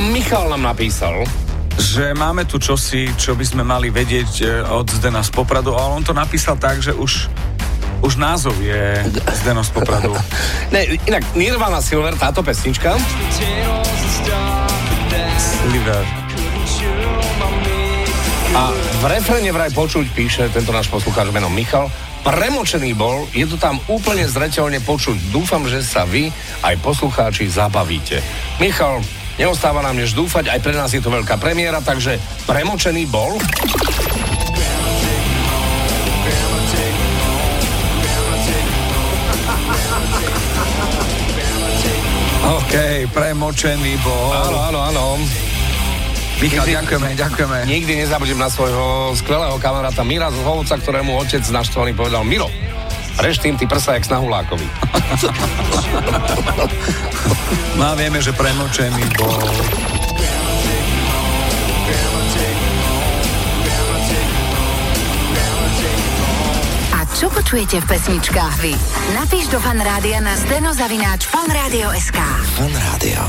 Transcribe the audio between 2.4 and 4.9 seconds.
tu čosi, čo by sme mali vedieť e, od